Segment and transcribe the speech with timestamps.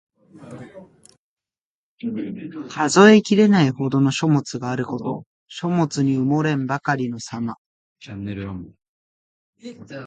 [2.69, 5.25] 数えきれないほどの書物があること。
[5.53, 7.55] 書籍に埋もれんばかりのさま。